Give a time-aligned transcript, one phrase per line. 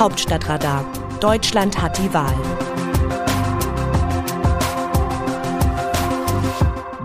[0.00, 0.90] Hauptstadtradar.
[1.20, 2.34] Deutschland hat die Wahl.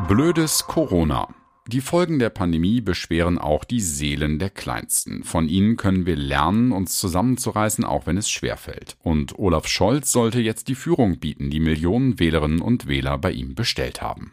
[0.07, 1.28] Blödes Corona.
[1.68, 5.26] Die Folgen der Pandemie beschweren auch die Seelen der Kleinsten.
[5.26, 8.96] Von ihnen können wir lernen, uns zusammenzureißen, auch wenn es schwerfällt.
[9.03, 13.55] Und Olaf Scholz sollte jetzt die Führung bieten, die Millionen Wählerinnen und Wähler bei ihm
[13.55, 14.31] bestellt haben.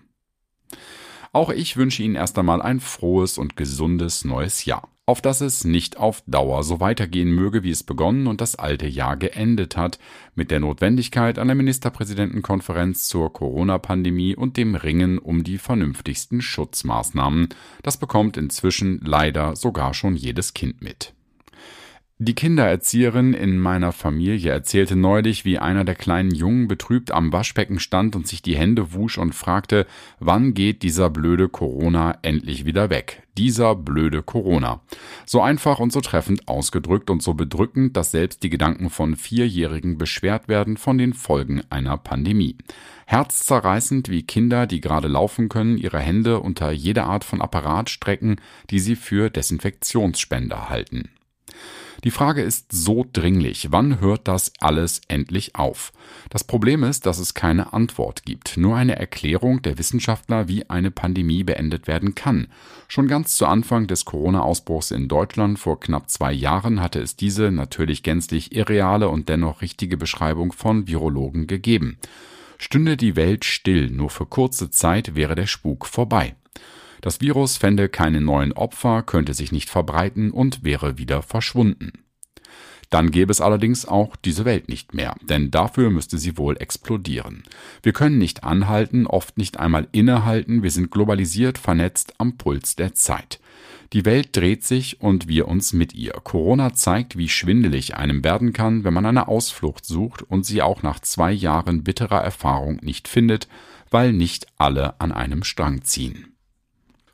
[1.33, 5.65] Auch ich wünsche Ihnen erst einmal ein frohes und gesundes neues Jahr auf dass es
[5.65, 9.99] nicht auf Dauer so weitergehen möge, wie es begonnen und das alte Jahr geendet hat,
[10.35, 17.49] mit der Notwendigkeit einer Ministerpräsidentenkonferenz zur Corona-Pandemie und dem Ringen um die vernünftigsten Schutzmaßnahmen.
[17.83, 21.15] Das bekommt inzwischen leider sogar schon jedes Kind mit.
[22.25, 27.81] Die Kindererzieherin in meiner Familie erzählte neulich, wie einer der kleinen Jungen betrübt am Waschbecken
[27.81, 29.89] stand und sich die Hände wusch und fragte,
[30.21, 33.25] wann geht dieser blöde Corona endlich wieder weg?
[33.37, 34.83] Dieser blöde Corona.
[35.27, 39.99] So einfach und so treffend ausgedrückt und so bedrückend, dass selbst die Gedanken von Vierjährigen
[39.99, 42.55] beschwert werden von den Folgen einer Pandemie.
[43.07, 48.37] Herzzerreißend, wie Kinder, die gerade laufen können, ihre Hände unter jede Art von Apparat strecken,
[48.71, 51.09] die sie für Desinfektionsspender halten.
[52.05, 55.93] Die Frage ist so dringlich, wann hört das alles endlich auf?
[56.31, 60.91] Das Problem ist, dass es keine Antwort gibt, nur eine Erklärung der Wissenschaftler, wie eine
[60.91, 62.49] Pandemie beendet werden kann.
[62.89, 67.53] Schon ganz zu Anfang des Corona-Ausbruchs in Deutschland vor knapp zwei Jahren hatte es diese
[67.53, 71.99] natürlich gänzlich irreale und dennoch richtige Beschreibung von Virologen gegeben.
[72.59, 76.35] Stünde die Welt still, nur für kurze Zeit wäre der Spuk vorbei.
[77.03, 81.93] Das Virus fände keine neuen Opfer, könnte sich nicht verbreiten und wäre wieder verschwunden.
[82.91, 87.43] Dann gäbe es allerdings auch diese Welt nicht mehr, denn dafür müsste sie wohl explodieren.
[87.83, 92.95] Wir können nicht anhalten, oft nicht einmal innehalten, wir sind globalisiert, vernetzt am Puls der
[92.95, 93.41] Zeit.
[93.95, 96.13] Die Welt dreht sich und wir uns mit ihr.
[96.23, 100.83] Corona zeigt, wie schwindelig einem werden kann, wenn man eine Ausflucht sucht und sie auch
[100.83, 103.49] nach zwei Jahren bitterer Erfahrung nicht findet,
[103.91, 106.32] weil nicht alle an einem Strang ziehen.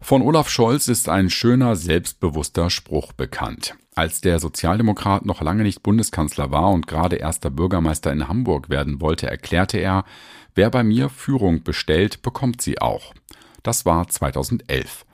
[0.00, 3.74] Von Olaf Scholz ist ein schöner, selbstbewusster Spruch bekannt.
[3.94, 9.00] Als der Sozialdemokrat noch lange nicht Bundeskanzler war und gerade erster Bürgermeister in Hamburg werden
[9.00, 10.04] wollte, erklärte er,
[10.54, 13.12] wer bei mir Führung bestellt, bekommt sie auch.
[13.64, 15.04] Das war 2011.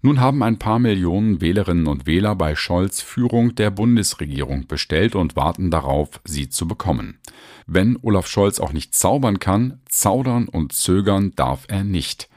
[0.00, 5.36] Nun haben ein paar Millionen Wählerinnen und Wähler bei Scholz Führung der Bundesregierung bestellt und
[5.36, 7.18] warten darauf, sie zu bekommen.
[7.66, 12.28] Wenn Olaf Scholz auch nicht zaubern kann, zaudern und zögern darf er nicht.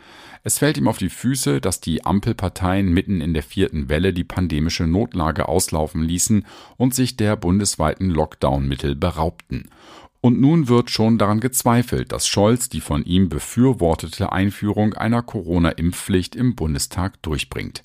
[0.47, 4.24] Es fällt ihm auf die Füße, dass die Ampelparteien mitten in der vierten Welle die
[4.24, 6.46] pandemische Notlage auslaufen ließen
[6.78, 9.69] und sich der bundesweiten Lockdown-Mittel beraubten.
[10.22, 16.34] Und nun wird schon daran gezweifelt, dass Scholz die von ihm befürwortete Einführung einer Corona-Impfpflicht
[16.38, 17.84] im Bundestag durchbringt.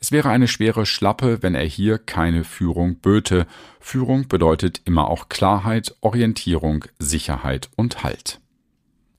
[0.00, 3.46] Es wäre eine schwere Schlappe, wenn er hier keine Führung böte.
[3.78, 8.40] Führung bedeutet immer auch Klarheit, Orientierung, Sicherheit und Halt.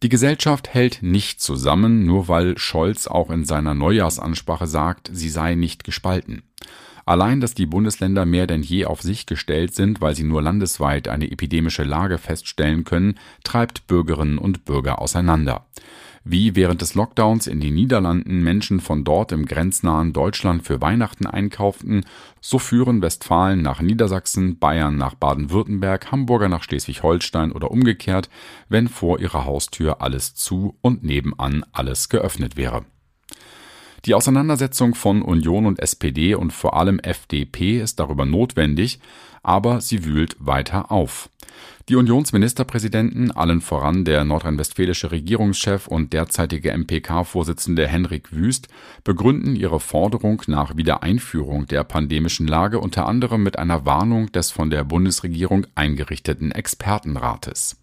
[0.03, 5.53] Die Gesellschaft hält nicht zusammen, nur weil Scholz auch in seiner Neujahrsansprache sagt, sie sei
[5.53, 6.41] nicht gespalten.
[7.05, 11.07] Allein, dass die Bundesländer mehr denn je auf sich gestellt sind, weil sie nur landesweit
[11.07, 15.65] eine epidemische Lage feststellen können, treibt Bürgerinnen und Bürger auseinander
[16.23, 21.25] wie während des Lockdowns in den Niederlanden Menschen von dort im grenznahen Deutschland für Weihnachten
[21.25, 22.05] einkauften,
[22.39, 28.29] so führen Westfalen nach Niedersachsen, Bayern nach Baden-Württemberg, Hamburger nach Schleswig-Holstein oder umgekehrt,
[28.69, 32.85] wenn vor ihrer Haustür alles zu und nebenan alles geöffnet wäre.
[34.05, 38.99] Die Auseinandersetzung von Union und SPD und vor allem FDP ist darüber notwendig,
[39.43, 41.29] aber sie wühlt weiter auf.
[41.87, 48.69] Die Unionsministerpräsidenten, allen voran der nordrhein-westfälische Regierungschef und derzeitige MPK-Vorsitzende Henrik Wüst,
[49.03, 54.69] begründen ihre Forderung nach Wiedereinführung der pandemischen Lage unter anderem mit einer Warnung des von
[54.69, 57.80] der Bundesregierung eingerichteten Expertenrates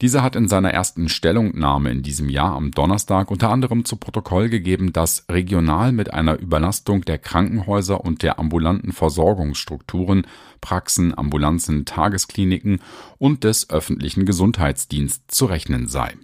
[0.00, 4.48] dieser hat in seiner ersten Stellungnahme in diesem Jahr am Donnerstag unter anderem zu Protokoll
[4.48, 10.26] gegeben, dass regional mit einer Überlastung der Krankenhäuser und der ambulanten Versorgungsstrukturen,
[10.60, 12.80] Praxen, Ambulanzen, Tageskliniken
[13.18, 16.14] und des öffentlichen Gesundheitsdienstes zu rechnen sei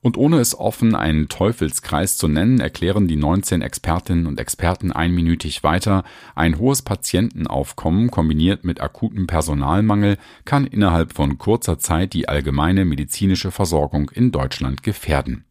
[0.00, 5.62] und ohne es offen einen Teufelskreis zu nennen, erklären die 19 Expertinnen und Experten einminütig
[5.62, 6.04] weiter,
[6.34, 13.50] ein hohes Patientenaufkommen kombiniert mit akutem Personalmangel kann innerhalb von kurzer Zeit die allgemeine medizinische
[13.50, 15.44] Versorgung in Deutschland gefährden.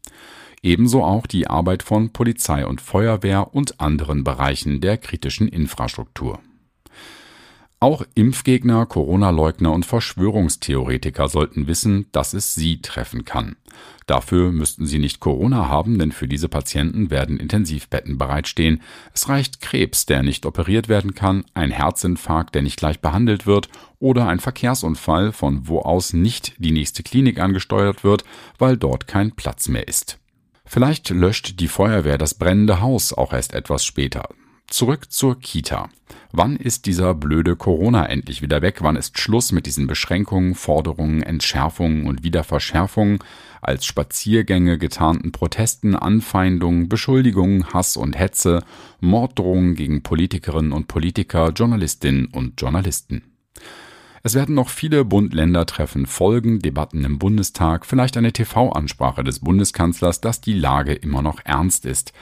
[0.62, 6.40] Ebenso auch die Arbeit von Polizei und Feuerwehr und anderen Bereichen der kritischen Infrastruktur.
[7.78, 13.56] Auch Impfgegner, Corona-Leugner und Verschwörungstheoretiker sollten wissen, dass es sie treffen kann.
[14.06, 18.80] Dafür müssten sie nicht Corona haben, denn für diese Patienten werden Intensivbetten bereitstehen.
[19.12, 23.68] Es reicht Krebs, der nicht operiert werden kann, ein Herzinfarkt, der nicht gleich behandelt wird
[23.98, 28.24] oder ein Verkehrsunfall, von wo aus nicht die nächste Klinik angesteuert wird,
[28.56, 30.18] weil dort kein Platz mehr ist.
[30.64, 34.30] Vielleicht löscht die Feuerwehr das brennende Haus auch erst etwas später.
[34.68, 35.88] Zurück zur Kita.
[36.32, 38.78] Wann ist dieser blöde Corona endlich wieder weg?
[38.80, 43.20] Wann ist Schluss mit diesen Beschränkungen, Forderungen, Entschärfungen und Wiederverschärfungen,
[43.62, 48.64] als Spaziergänge getarnten Protesten, Anfeindungen, Beschuldigungen, Hass und Hetze,
[49.00, 53.22] Morddrohungen gegen Politikerinnen und Politiker, Journalistinnen und Journalisten?
[54.24, 60.40] Es werden noch viele Bund-Länder-Treffen folgen, Debatten im Bundestag, vielleicht eine TV-Ansprache des Bundeskanzlers, dass
[60.40, 62.12] die Lage immer noch ernst ist.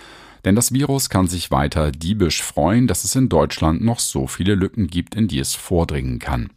[0.45, 4.55] Denn das Virus kann sich weiter diebisch freuen, dass es in Deutschland noch so viele
[4.55, 6.51] Lücken gibt, in die es vordringen kann.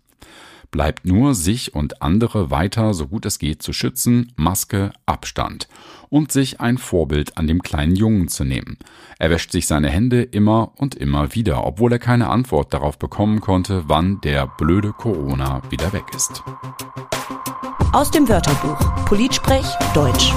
[0.69, 5.69] Bleibt nur, sich und andere weiter, so gut es geht, zu schützen, Maske, Abstand
[6.10, 8.78] und sich ein Vorbild an dem kleinen Jungen zu nehmen.
[9.18, 13.39] Er wäscht sich seine Hände immer und immer wieder, obwohl er keine Antwort darauf bekommen
[13.39, 16.44] konnte, wann der blöde Corona wieder weg ist.
[17.94, 20.34] Aus dem Wörterbuch Politsprech Deutsch.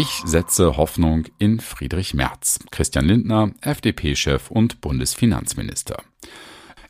[0.00, 6.04] Ich setze Hoffnung in Friedrich Merz, Christian Lindner, FDP-Chef und Bundesfinanzminister.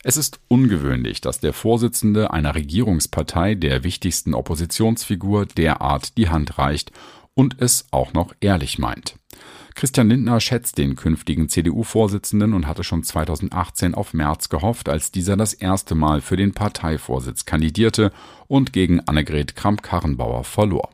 [0.03, 6.91] Es ist ungewöhnlich, dass der Vorsitzende einer Regierungspartei der wichtigsten Oppositionsfigur derart die Hand reicht
[7.33, 9.15] und es auch noch ehrlich meint.
[9.73, 15.35] Christian Lindner schätzt den künftigen CDU-Vorsitzenden und hatte schon 2018 auf Merz gehofft, als dieser
[15.35, 18.11] das erste Mal für den Parteivorsitz kandidierte
[18.47, 20.91] und gegen Annegret Kramp-Karrenbauer verlor.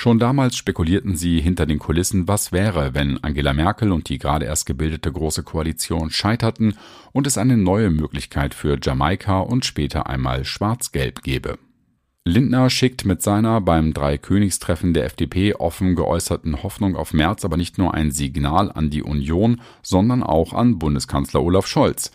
[0.00, 4.46] Schon damals spekulierten sie hinter den Kulissen, was wäre, wenn Angela Merkel und die gerade
[4.46, 6.72] erst gebildete Große Koalition scheiterten
[7.12, 11.58] und es eine neue Möglichkeit für Jamaika und später einmal Schwarz-Gelb gäbe.
[12.24, 17.76] Lindner schickt mit seiner beim Dreikönigstreffen der FDP offen geäußerten Hoffnung auf März aber nicht
[17.76, 22.10] nur ein Signal an die Union, sondern auch an Bundeskanzler Olaf Scholz.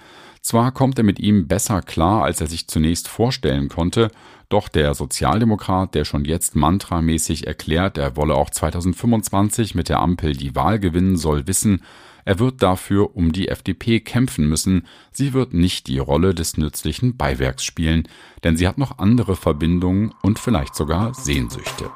[0.46, 4.12] Zwar kommt er mit ihm besser klar, als er sich zunächst vorstellen konnte,
[4.50, 10.36] doch der Sozialdemokrat, der schon jetzt mantramäßig erklärt, er wolle auch 2025 mit der Ampel
[10.36, 11.82] die Wahl gewinnen, soll wissen,
[12.26, 17.18] er wird dafür um die FDP kämpfen müssen, sie wird nicht die Rolle des nützlichen
[17.18, 18.08] Beiwerks spielen,
[18.44, 21.92] denn sie hat noch andere Verbindungen und vielleicht sogar Sehnsüchte.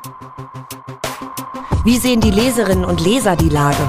[1.84, 3.88] Wie sehen die Leserinnen und Leser die Lage?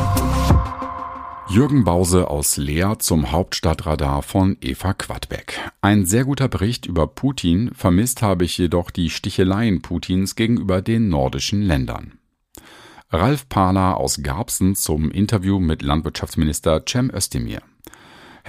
[1.51, 5.59] Jürgen Bause aus Leer zum Hauptstadtradar von Eva Quadbeck.
[5.81, 11.09] Ein sehr guter Bericht über Putin, vermisst habe ich jedoch die Sticheleien Putins gegenüber den
[11.09, 12.21] nordischen Ländern.
[13.11, 17.63] Ralf Pahler aus Garbsen zum Interview mit Landwirtschaftsminister Cem Özdemir.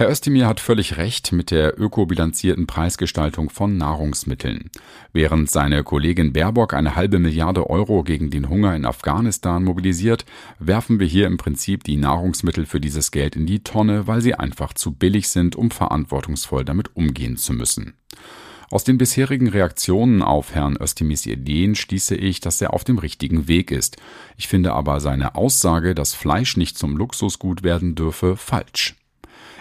[0.02, 4.72] Herr Özdemir hat völlig recht mit der ökobilanzierten Preisgestaltung von Nahrungsmitteln.
[5.12, 10.24] Während seine Kollegin Baerbock eine halbe Milliarde Euro gegen den Hunger in Afghanistan mobilisiert,
[10.58, 14.34] werfen wir hier im Prinzip die Nahrungsmittel für dieses Geld in die Tonne, weil sie
[14.34, 17.94] einfach zu billig sind, um verantwortungsvoll damit umgehen zu müssen.
[18.72, 23.46] Aus den bisherigen Reaktionen auf Herrn Özdemirs Ideen schließe ich, dass er auf dem richtigen
[23.46, 23.98] Weg ist.
[24.36, 28.96] Ich finde aber seine Aussage, dass Fleisch nicht zum Luxusgut werden dürfe, falsch.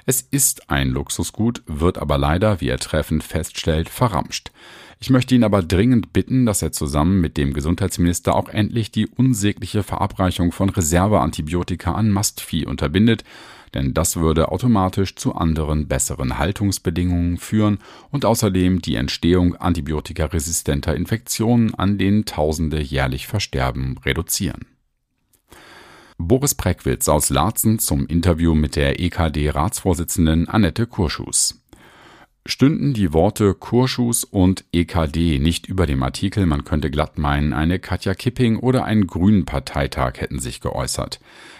[0.05, 4.51] Es ist ein Luxusgut, wird aber leider, wie er treffend feststellt, verramscht.
[4.99, 9.07] Ich möchte ihn aber dringend bitten, dass er zusammen mit dem Gesundheitsminister auch endlich die
[9.07, 13.23] unsägliche Verabreichung von Reserveantibiotika an Mastvieh unterbindet,
[13.73, 17.79] denn das würde automatisch zu anderen besseren Haltungsbedingungen führen
[18.11, 24.67] und außerdem die Entstehung antibiotikaresistenter Infektionen, an denen Tausende jährlich versterben, reduzieren.
[26.27, 31.60] Boris Preckwitz aus Laatzen zum Interview mit der EKD-Ratsvorsitzenden Annette Kurschus.
[32.47, 37.77] Stünden die Worte Kurschus und EKD nicht über dem Artikel, man könnte glatt meinen, eine
[37.77, 41.19] Katja Kipping oder ein Grünen-Parteitag hätten sich geäußert.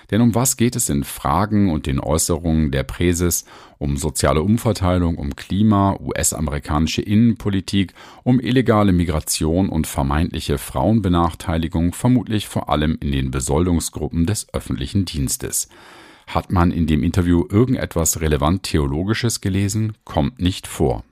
[0.10, 3.46] Denn um was geht es in Fragen und den Äußerungen der Präses?
[3.78, 12.70] Um soziale Umverteilung, um Klima, US-amerikanische Innenpolitik, um illegale Migration und vermeintliche Frauenbenachteiligung, vermutlich vor
[12.70, 15.70] allem in den Besoldungsgruppen des öffentlichen Dienstes.
[16.32, 19.98] Hat man in dem Interview irgendetwas relevant Theologisches gelesen?
[20.06, 21.04] Kommt nicht vor.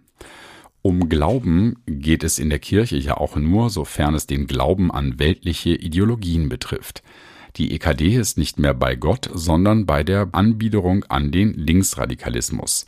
[0.81, 5.19] Um Glauben geht es in der Kirche ja auch nur, sofern es den Glauben an
[5.19, 7.03] weltliche Ideologien betrifft.
[7.57, 12.85] Die EKD ist nicht mehr bei Gott, sondern bei der Anbiederung an den Linksradikalismus.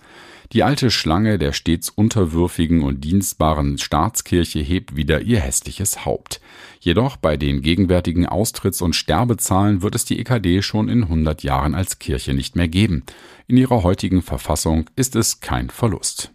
[0.53, 6.41] Die alte Schlange der stets unterwürfigen und dienstbaren Staatskirche hebt wieder ihr hässliches Haupt.
[6.81, 11.73] Jedoch bei den gegenwärtigen Austritts- und Sterbezahlen wird es die EKD schon in 100 Jahren
[11.73, 13.03] als Kirche nicht mehr geben.
[13.47, 16.31] In ihrer heutigen Verfassung ist es kein Verlust.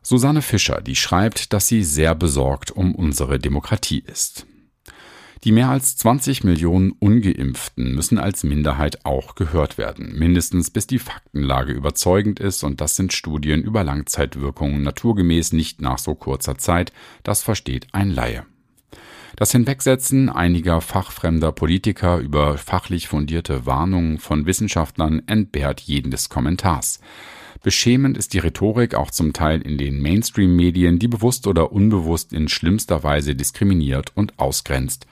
[0.00, 4.46] Susanne Fischer, die schreibt, dass sie sehr besorgt um unsere Demokratie ist.
[5.44, 10.98] Die mehr als 20 Millionen ungeimpften müssen als Minderheit auch gehört werden, mindestens bis die
[10.98, 16.94] Faktenlage überzeugend ist, und das sind Studien über Langzeitwirkungen naturgemäß nicht nach so kurzer Zeit,
[17.24, 18.46] das versteht ein Laie.
[19.36, 27.00] Das Hinwegsetzen einiger fachfremder Politiker über fachlich fundierte Warnungen von Wissenschaftlern entbehrt jeden des Kommentars.
[27.62, 32.48] Beschämend ist die Rhetorik auch zum Teil in den Mainstream-Medien, die bewusst oder unbewusst in
[32.48, 35.06] schlimmster Weise diskriminiert und ausgrenzt.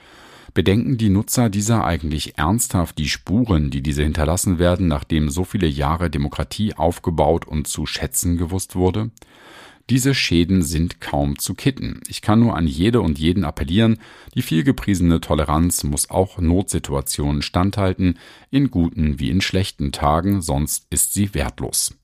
[0.53, 5.67] Bedenken die Nutzer dieser eigentlich ernsthaft die Spuren, die diese hinterlassen werden, nachdem so viele
[5.67, 9.09] Jahre Demokratie aufgebaut und zu schätzen gewusst wurde?
[9.89, 12.01] Diese Schäden sind kaum zu kitten.
[12.07, 13.97] Ich kann nur an jede und jeden appellieren,
[14.33, 18.17] die vielgepriesene Toleranz muss auch Notsituationen standhalten,
[18.49, 21.95] in guten wie in schlechten Tagen, sonst ist sie wertlos.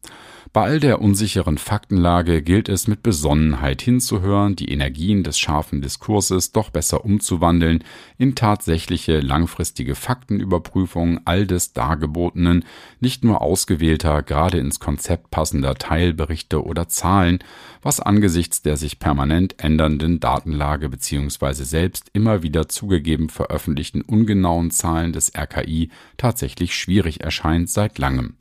[0.51, 6.51] Bei all der unsicheren Faktenlage gilt es mit Besonnenheit hinzuhören, die Energien des scharfen Diskurses
[6.51, 7.83] doch besser umzuwandeln
[8.17, 12.65] in tatsächliche langfristige Faktenüberprüfung all des Dargebotenen,
[12.99, 17.37] nicht nur ausgewählter, gerade ins Konzept passender Teilberichte oder Zahlen,
[17.83, 21.63] was angesichts der sich permanent ändernden Datenlage bzw.
[21.63, 28.33] selbst immer wieder zugegeben veröffentlichten ungenauen Zahlen des RKI tatsächlich schwierig erscheint seit langem.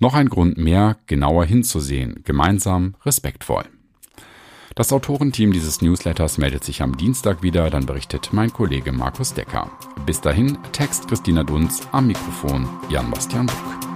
[0.00, 3.64] Noch ein Grund mehr, genauer hinzusehen, gemeinsam, respektvoll.
[4.74, 9.70] Das Autorenteam dieses Newsletters meldet sich am Dienstag wieder, dann berichtet mein Kollege Markus Decker.
[10.06, 13.89] Bis dahin, Text Christina Dunz, am Mikrofon Jan-Bastian Buck.